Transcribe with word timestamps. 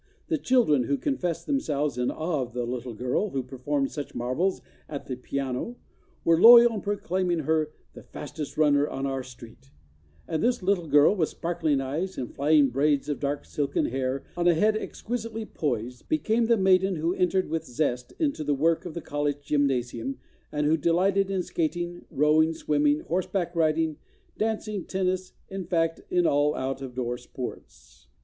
The 0.29 0.39
children 0.39 0.85
who 0.85 0.97
confessed 0.97 1.45
themselves 1.45 1.95
in 1.95 2.09
awe 2.09 2.41
of 2.41 2.53
the 2.53 2.65
little 2.65 2.95
girl 2.95 3.29
who 3.29 3.43
performed 3.43 3.91
such 3.91 4.15
marvels 4.15 4.59
at 4.89 5.05
the 5.05 5.15
piano 5.15 5.75
were 6.25 6.41
loyal 6.41 6.73
in 6.73 6.81
proclaiming 6.81 7.41
her 7.41 7.69
"the 7.93 8.01
fastest 8.01 8.57
runner 8.57 8.87
on 8.87 9.05
our 9.05 9.21
street," 9.21 9.69
and 10.27 10.41
this 10.41 10.63
little 10.63 10.87
girl 10.87 11.15
with 11.15 11.29
sparkling 11.29 11.79
eyes, 11.81 12.17
and 12.17 12.33
flying 12.33 12.69
braids 12.69 13.09
of 13.09 13.19
dark 13.19 13.45
silken 13.45 13.85
hair 13.85 14.23
on 14.35 14.47
a 14.47 14.55
head 14.55 14.75
exquisitely 14.75 15.45
poised, 15.45 16.01
11 16.01 16.01
Introduction 16.01 16.07
became 16.09 16.45
the 16.47 16.57
maiden 16.57 16.95
who 16.95 17.13
entered 17.13 17.47
with 17.47 17.63
zest 17.65 18.11
into 18.17 18.43
the 18.43 18.55
work 18.55 18.85
of 18.87 18.95
the 18.95 19.01
college 19.01 19.43
gymnasium 19.43 20.17
and 20.51 20.65
who 20.65 20.77
delighted 20.77 21.29
in 21.29 21.43
skating, 21.43 22.05
row¬ 22.11 22.43
ing, 22.43 22.55
swimming, 22.55 23.01
horse 23.01 23.27
back 23.27 23.55
riding, 23.55 23.97
dancing, 24.35 24.83
tennis, 24.83 25.33
in 25.47 25.63
fact, 25.63 26.01
in 26.09 26.25
all 26.25 26.55
out 26.55 26.81
of 26.81 26.95
door 26.95 27.19
sports. 27.19 28.07